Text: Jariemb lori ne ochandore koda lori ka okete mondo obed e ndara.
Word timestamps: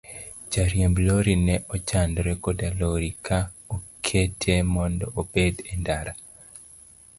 Jariemb 0.53 0.97
lori 1.07 1.35
ne 1.45 1.55
ochandore 1.75 2.33
koda 2.43 2.67
lori 2.79 3.11
ka 3.25 3.39
okete 3.75 4.53
mondo 4.73 5.05
obed 5.19 5.55
e 5.73 5.73
ndara. 5.81 6.13